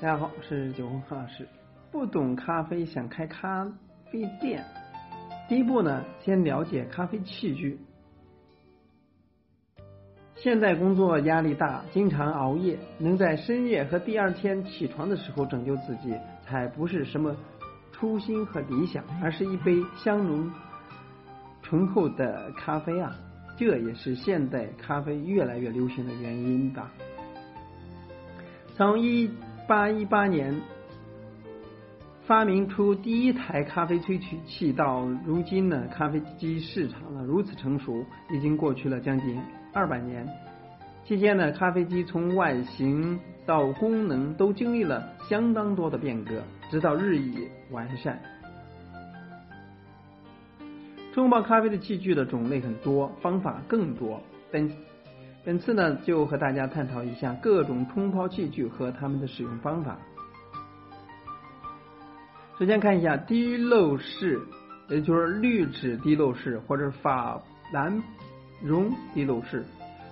[0.00, 1.48] 大家好，我是九红何老师。
[1.90, 3.64] 不懂咖啡想开咖
[4.10, 4.62] 啡店，
[5.48, 7.78] 第一步呢，先了解咖啡器具。
[10.34, 16.14] 现在工作压力大，经常熬夜，能在深夜和第二天起床的时候拯救自己，
[16.44, 17.34] 才不是什么
[17.92, 20.52] 初心和理想，而是一杯香浓
[21.62, 23.16] 醇厚的咖啡啊！
[23.56, 26.92] 这也是现代咖啡越来越流行的原因吧。
[28.76, 29.30] 从一
[29.68, 30.60] 八一八年
[32.26, 39.40] 发明出第一台咖啡萃取器到如今呢，咖啡机市场呢如此成熟，已经过去了将近。
[39.72, 40.26] 二百年
[41.04, 48.20] 期间呢，咖啡机从外形到功能都经历了相当多的变革，直到日益完善。
[51.14, 54.20] 冲泡咖啡的器具的种类很多，方法更多。
[54.50, 54.68] 本
[55.44, 59.96] 本次呢，就和大家探讨一下各种冲泡器具和它们的使用方法。
[62.58, 64.40] 首先看一下滴漏式，
[64.88, 67.40] 也就是滤纸滴漏式或者法
[67.72, 68.02] 兰。
[68.62, 69.64] 绒滴漏式，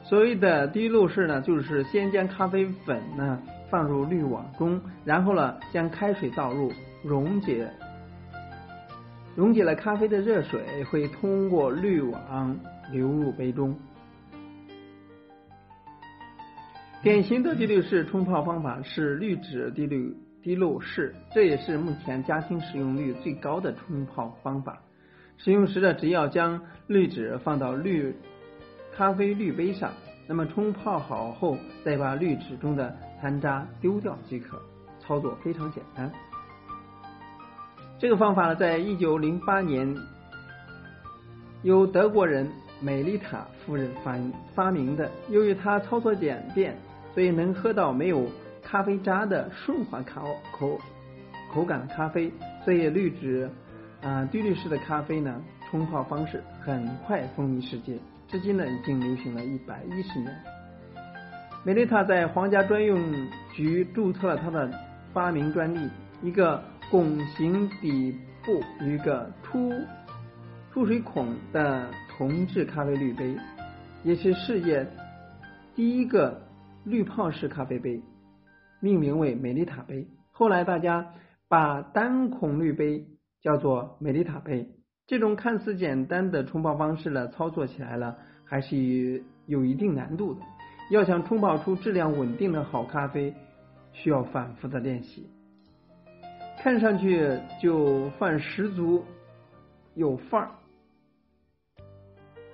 [0.04, 3.40] 所谓的滴漏式呢，就是先将咖啡粉呢
[3.70, 6.70] 放入滤网中，然后呢将开水倒入，
[7.02, 7.72] 溶解，
[9.34, 12.58] 溶解了咖啡的热水会通过滤网
[12.90, 13.74] 流入杯中。
[17.02, 24.80] 典型的滴滤式冲泡方法是滤纸滴滤滴漏式，这也是目前家庭使用率最高的冲泡方法。
[25.38, 28.14] 使用时呢，只要将滤纸放到滤
[28.94, 29.92] 咖啡滤杯上，
[30.28, 34.60] 那么冲泡好后再把滤纸中的残渣丢掉即可，
[35.00, 36.12] 操作非常简单。
[38.02, 39.96] 这个方法呢，在一九零八年
[41.62, 42.50] 由德国人
[42.80, 44.18] 美丽塔夫人发
[44.56, 45.08] 发明的。
[45.28, 46.76] 由于它操作简便，
[47.14, 48.26] 所以能喝到没有
[48.60, 50.80] 咖啡渣的顺滑口口
[51.54, 52.32] 口感的咖啡。
[52.64, 53.48] 所以滤纸
[54.02, 57.96] 啊滴滤式的咖啡呢，冲泡方式很快风靡世界。
[58.26, 60.36] 至今呢，已经流行了一百一十年。
[61.62, 63.00] 美丽塔在皇家专用
[63.54, 64.68] 局注册了她的
[65.12, 65.88] 发明专利，
[66.20, 66.60] 一个
[66.92, 68.14] 拱形底
[68.44, 69.72] 部、一个出
[70.70, 73.34] 出水孔的铜制咖啡滤杯，
[74.04, 74.86] 也是世界
[75.74, 76.42] 第一个
[76.84, 78.02] 滤泡式咖啡杯，
[78.78, 80.06] 命名为美丽塔杯。
[80.32, 81.14] 后来大家
[81.48, 83.06] 把单孔滤杯
[83.40, 84.68] 叫做美丽塔杯。
[85.06, 90.42] 这种看似简单的冲泡方式呢，操作起来了还是有一定难度的。
[90.90, 93.32] 要想冲泡出质量稳定的好咖啡，
[93.92, 95.30] 需要反复的练习。
[96.62, 97.28] 看上去
[97.60, 99.04] 就范十足，
[99.96, 100.48] 有范儿。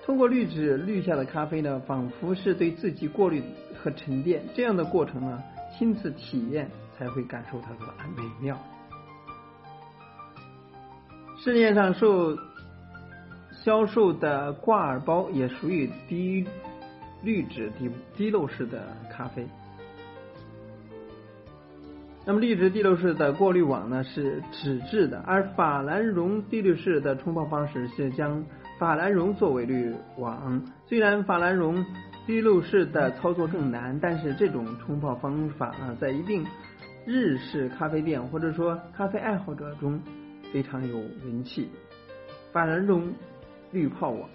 [0.03, 3.43] 通过滤纸滤下的咖啡呢，仿佛是对自己过滤
[3.77, 4.43] 和沉淀。
[4.55, 5.43] 这样的过程呢，
[5.77, 8.59] 亲自体验才会感受它的美妙。
[11.37, 12.35] 市面上售
[13.53, 16.47] 销售的挂耳包也属于低
[17.23, 19.47] 滤纸低低漏式的咖啡。
[22.29, 28.45] 那么滤纸滴漏式的过滤网呢是纸质的，而法兰绒滴漏式的冲泡方式是将
[28.79, 30.63] 法兰绒作为滤网。
[30.87, 31.83] 虽然法兰绒
[32.27, 36.45] 滴漏式的操作更难，但是这种冲泡方法呢，在一定
[37.07, 39.99] 日式咖啡店或者说咖啡爱好者中。
[40.53, 41.71] 非常有人气，
[42.53, 43.11] 法兰绒
[43.73, 44.29] 滤泡网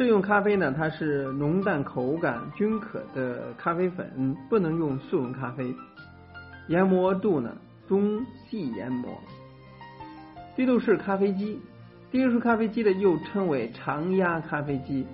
[0.00, 5.74] 速溶咖啡呢，它是浓淡口感均可的咖啡粉，不能用速溶咖啡。
[6.68, 7.54] 研磨度呢，
[7.86, 9.12] 中细研磨。
[10.56, 11.60] 滴漏式咖啡机，
[12.10, 15.06] 滴漏式咖啡机的又称为常压咖啡机，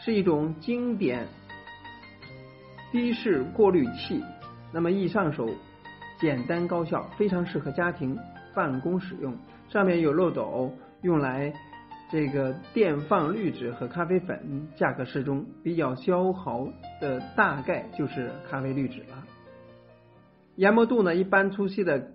[0.00, 1.26] 是一种经典
[2.90, 4.24] 滴式过滤器，
[4.72, 5.46] 那么易上手。
[6.18, 8.18] 简单高效，非常适合家庭
[8.54, 9.36] 办公使用。
[9.68, 11.52] 上面有漏斗，用来
[12.12, 15.46] 这个电放滤纸和咖啡粉，价格适中。
[15.62, 16.68] 比较消耗
[17.00, 19.24] 的大概就是咖啡滤纸了。
[20.56, 22.10] 研磨度呢，一般粗细的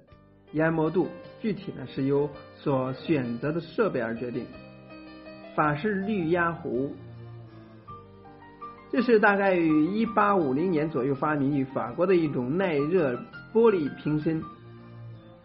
[0.51, 1.07] 研磨度，
[1.41, 4.45] 具体呢是由所选择的设备而决定。
[5.55, 6.93] 法式滤压壶。
[8.91, 13.15] 这是大概于一八五零年左右发明于法国的一种耐热
[13.51, 14.43] 玻璃瓶身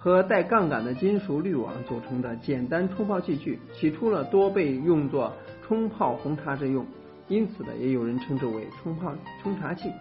[0.03, 3.57] 和带杠杆的金属滤网组成的简单冲泡器具。
[3.73, 5.33] 起初呢，多被用作
[5.65, 6.85] 冲泡红茶之用，
[7.29, 9.93] 因此呢，也有人称之为冲泡冲茶器。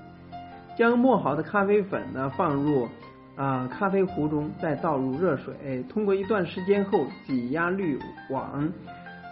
[0.75, 2.88] 将磨好的咖啡粉呢放入
[3.36, 8.00] 啊咖啡壶中，再倒入热水，通过一段时间后挤压滤
[8.31, 8.74] 网，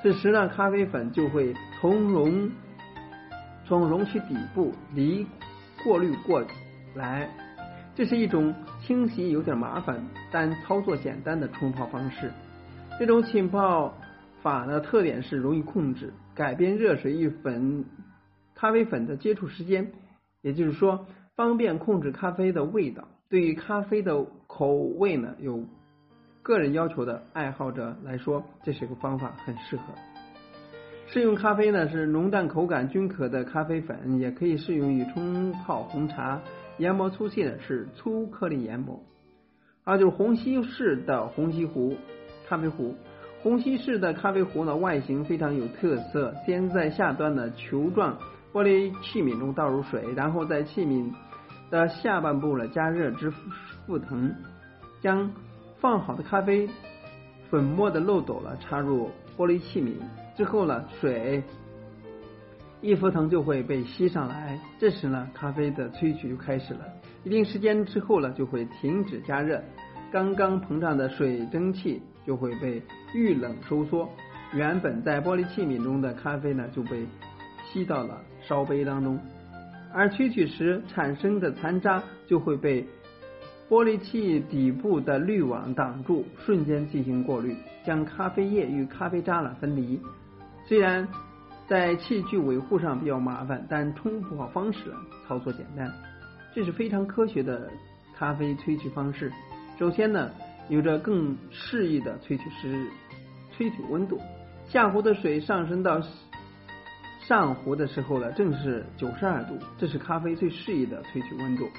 [0.04, 2.52] 此时呢，咖啡粉就会从容
[3.66, 5.26] 从容器底部离
[5.84, 6.44] 过滤过
[6.94, 7.28] 来。
[7.96, 8.54] 这是一种
[8.86, 12.32] 清洗有点麻烦，但操作简单的冲泡方式。
[12.98, 13.94] 这种浸泡
[14.42, 17.86] 法的特点是容易控制，改变热水与粉
[18.56, 19.92] 咖啡粉的接触时间，
[20.42, 23.08] 也就是说方便控制咖啡的味道。
[23.30, 25.64] 对于咖啡的口味呢，有
[26.42, 29.84] 个人要求的爱好者来说，这是一个方法，很适合。
[31.08, 36.42] 适用咖啡呢是浓淡口感均可的咖啡粉，也可以适用于冲泡红茶。
[36.78, 39.02] 研磨粗细的是粗颗粒研磨。
[39.90, 41.98] 啊，就是虹吸式的虹吸壶
[42.48, 42.94] 咖啡壶。
[43.42, 46.32] 虹吸式的咖啡壶呢，外形非常有特色。
[46.46, 48.16] 先在下端的球状
[48.54, 51.12] 玻璃器皿中倒入水，然后在器皿
[51.72, 53.32] 的下半部呢加热至
[53.88, 54.32] 沸腾，
[55.02, 55.32] 将
[55.80, 56.70] 放好的咖啡
[57.50, 59.94] 粉末的漏斗了插入玻璃器皿
[60.38, 61.42] 之后呢，水
[62.82, 66.86] 一浮腾就会被吸上来，这时呢，咖啡的萃取就开始了。
[67.26, 69.62] 一定时间之后呢，就会停止加热，
[70.12, 72.82] 刚刚膨胀的水蒸气就会被
[73.14, 74.10] 遇冷收缩，
[74.54, 77.06] 原本在玻璃器皿中的咖啡呢就被
[77.66, 79.20] 吸到了烧杯当中。
[79.92, 82.88] 而萃取时产生的残渣就会被
[83.68, 90.00] 玻璃器底部的滤网挡住，瞬间进行过滤，将咖啡液与咖啡渣呢分离。
[90.66, 91.08] 虽然
[91.70, 94.92] 在器具维护上比较麻烦，但冲泡方式
[95.28, 95.92] 操作简单。
[96.56, 97.70] 这是非常科学的
[98.18, 99.32] 咖啡萃取方式。
[99.78, 100.32] 首先呢，
[100.68, 102.88] 有着更适宜的萃取时
[103.56, 104.20] 萃取温度，
[104.68, 106.02] 下壶的水上升到。
[107.22, 111.70] 上壶的时候呢，正是九十二度，这是咖啡最适宜的萃取温度。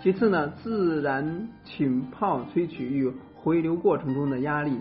[0.00, 4.80] 其次呢，自然浸泡萃取与回流过程中的压力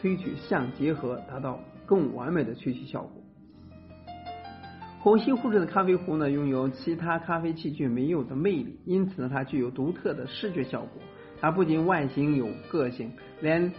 [0.00, 3.23] 萃取相结合，达到更完美的萃取效果。
[5.04, 11.02] 虹吸壶式的咖啡壶呢，拥有其他咖啡器具没有的魅力，因此呢，它具有独特的视觉效果。
[11.38, 13.12] 它不仅外形有个性，
[13.42, 13.70] 连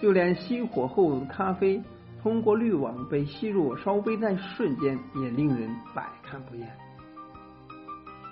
[0.00, 1.80] 就连熄火后的咖啡。
[2.20, 6.68] 通过滤网被吸入烧杯那瞬间，也令人百看不厌。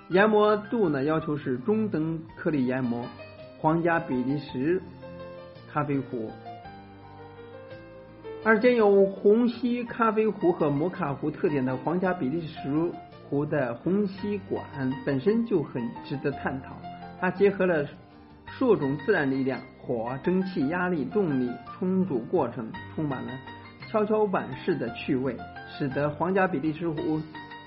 [0.09, 3.05] 研磨度呢，要求是中等颗粒研磨。
[3.57, 4.81] 皇家比利时
[5.71, 6.29] 咖啡壶，
[8.45, 12.59] 而兼有虹吸咖啡壶和摩卡壶特点的皇家比利时
[13.29, 14.61] 壶的虹吸管
[15.05, 16.75] 本身就很值得探讨。
[17.21, 17.87] 它结合了
[18.45, 23.31] 数种自然力量：火、蒸汽、压力、重力冲煮过程，充满了。
[23.89, 25.37] 跷跷板式的趣味，
[25.69, 27.21] 使得皇家比利时壶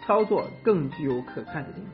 [0.07, 1.85] 操作更具有可看性。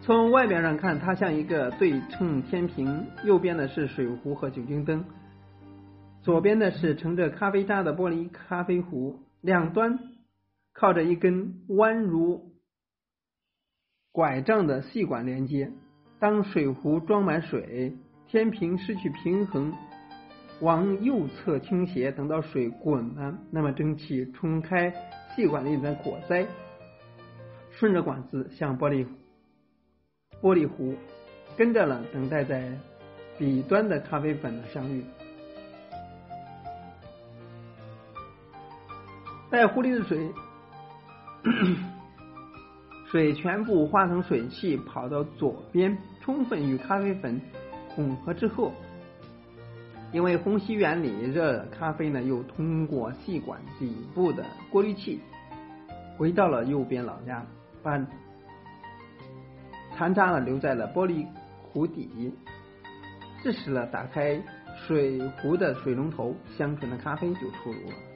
[0.00, 5.04] 从外表上看，它像一个对称天平，右边的是水壶和酒精灯，
[6.22, 9.98] 左边的是盛着咖啡渣的玻璃咖啡壶，两端
[10.72, 12.52] 靠着一根弯如
[14.12, 15.72] 拐杖的细管连接。
[16.20, 17.96] 当水壶装满水，
[18.28, 19.74] 天平失去平衡。
[20.60, 24.94] 往右侧倾斜，等到水滚了，那么蒸汽冲开
[25.34, 26.46] 细管里的火塞，
[27.72, 29.04] 顺着管子向玻璃
[30.40, 30.94] 玻璃壶，
[31.56, 32.78] 跟着了等待在
[33.38, 35.04] 底端的咖啡粉的相遇。
[39.52, 40.32] 在壶里的水，
[43.12, 47.38] 水全部化成水汽，跑到左边，充分与咖啡粉
[47.90, 48.72] 混合之后。
[50.10, 55.20] 因为虹吸原理，热咖啡呢又通过细管底部的过滤器
[56.16, 57.44] 回到了右边老家，
[57.82, 58.00] 把
[59.94, 61.26] 残渣呢留在了玻璃
[61.62, 62.32] 壶底。
[63.44, 64.42] 这时呢，打开
[64.86, 68.11] 水壶的水龙头，香醇的咖啡就出炉了。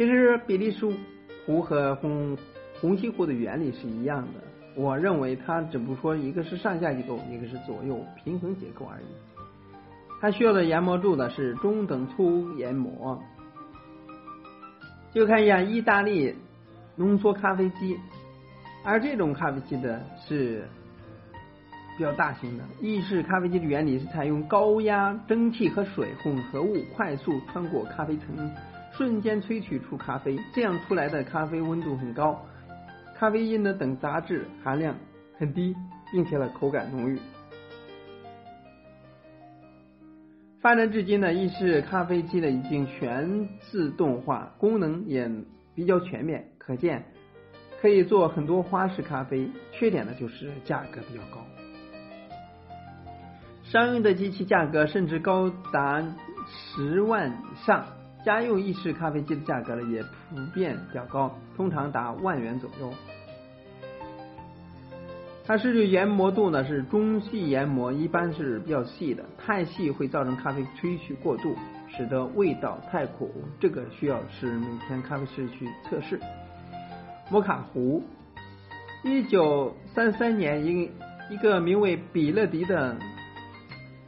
[0.00, 0.90] 其实比利时
[1.44, 2.34] 壶和虹
[2.80, 4.40] 虹吸壶的原理是一样的，
[4.74, 9.04] 我认为它只不过说一个是上下结构，一个是左右平衡结构而已。
[10.18, 13.22] 它需要的研磨度呢是中等粗研磨，
[15.12, 16.34] 就看一下意大利
[16.96, 17.98] 浓缩咖啡机，
[18.82, 20.66] 而这种咖啡机的是
[21.98, 22.64] 比较大型的。
[22.80, 28.50] 意式咖啡机的原理是采用高压蒸汽和水混合物快速穿过咖啡层，
[29.00, 32.38] 瞬间萃取出咖啡，这样出来的咖啡温度很高，
[33.16, 34.94] 咖啡因的等杂质含量
[35.38, 35.74] 很低，
[36.12, 37.18] 并且呢口感浓郁。
[40.60, 45.30] 发展至今呢，意式咖啡机呢已经全自动化，功能也
[45.74, 47.02] 比较全面，可见
[47.80, 49.50] 可以做很多花式咖啡。
[49.72, 51.42] 缺点呢就是价格比较高，
[53.62, 56.04] 商用的机器价格甚至高达
[56.46, 57.86] 十万以上。
[58.24, 62.92] 家用意式咖啡机的价格呢也普遍较高，通常达万元左右。
[65.46, 71.56] 它是研磨度呢是中细研磨，一般是比较细的，太细会造成咖啡萃取过度，
[71.88, 73.32] 使得味道太苦。
[73.58, 76.20] 这个需要是每天咖啡师去测试。
[77.30, 78.02] 摩卡壶，
[79.02, 80.90] 一九三三年，一
[81.30, 82.96] 一个名为比勒迪的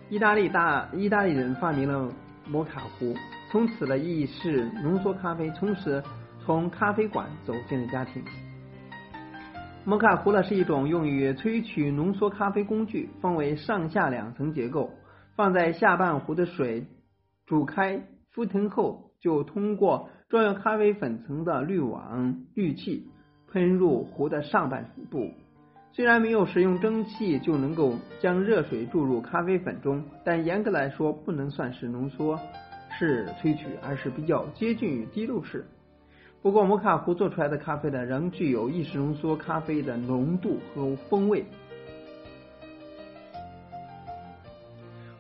[0.09, 2.13] 意大利大意大利人发明了
[2.47, 3.17] 摩卡壶。
[3.53, 6.03] 从此的意义是浓缩咖啡，从此
[6.43, 8.25] 从咖啡馆走进了家庭。
[9.85, 14.91] 摩卡壶呢是一种用于萃取浓缩咖啡工具，分为上下两层结构。
[15.37, 16.87] 放在下半壶的水
[17.45, 23.07] 煮开沸腾后，就通过装有咖啡粉层的滤网滤器
[23.53, 25.31] 喷入壶的上半部。
[25.93, 32.41] 虽然没有使用蒸汽就能够将热水注入咖啡粉中，但严格来说不能算是浓缩。
[32.99, 35.67] 是萃取，而是比较接近于滴漏式。
[36.43, 41.45] 不过摩卡壶做出来的咖啡呢，仍具有意式浓缩咖啡的浓度和风味。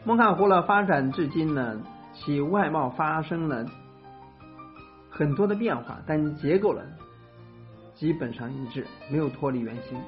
[0.05, 1.81] 摩卡壶呢发展至今呢，
[2.13, 3.65] 其外貌发生了
[5.09, 6.83] 很多的变化，但结构呢
[7.95, 10.01] 基本上一致，没有脱离原型。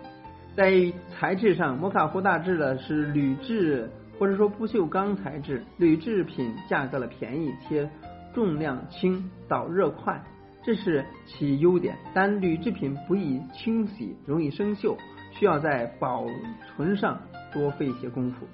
[0.56, 3.88] 在材质上，摩卡壶大致的是铝制。
[4.18, 7.88] 或者说不锈钢材质，铝制品价格了便宜且
[8.34, 10.22] 重量轻，导热快，
[10.62, 11.96] 这是其优点。
[12.14, 14.96] 但铝制品不易清洗，容易生锈，
[15.32, 16.26] 需要在保
[16.76, 17.20] 存上
[17.52, 18.46] 多费一些功夫。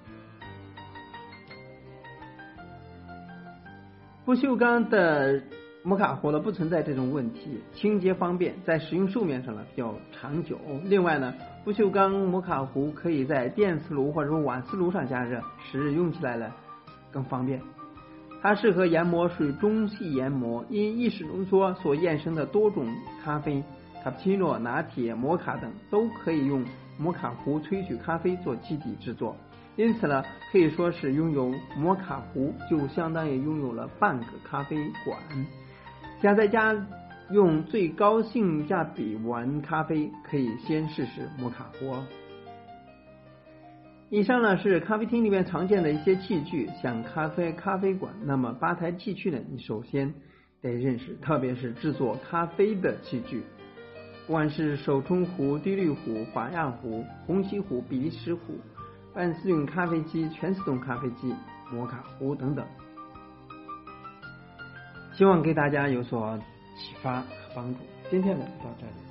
[4.24, 5.42] 不锈钢的
[5.82, 10.58] 摩卡壶呢不存在这种问题，清洁方便，在使用寿命上呢比较长久。
[10.84, 11.34] 另外呢。
[11.62, 16.50] 不锈钢摩卡壶可以在电磁炉或者说瓦斯炉上加热，使用起来呢
[17.12, 17.60] 更方便。
[18.40, 22.86] 它适合研磨属于中细研磨，因意式浓缩所衍生的多种
[23.22, 23.62] 咖啡，
[24.02, 26.64] 卡布奇诺、拿铁、摩卡等都可以用
[26.96, 29.36] 摩卡壶萃取咖啡做基底制作。
[29.76, 35.18] 因此呢，可以说是拥有摩卡壶就相当于拥有了半个咖啡馆。
[36.22, 36.74] 想在家。
[37.32, 41.94] 用最高性价比玩咖啡，可以先试试摩卡壶。
[44.08, 50.12] 以上呢是咖啡厅里面常见的一些器具，像咖啡咖啡馆，那么吧台器具呢，你首先
[50.60, 53.44] 得认识，特别是制作咖啡的器具，
[54.26, 58.58] 不管是手冲壶、滴滤壶、法压壶、虹吸壶、比利时壶、
[59.14, 61.32] 半自动咖啡机、全自动咖啡机、
[61.72, 62.66] 摩卡壶等等，
[65.12, 66.38] 希望给大家有所。
[66.80, 67.80] 启发和帮助。
[68.10, 69.09] 今天呢，就到这里。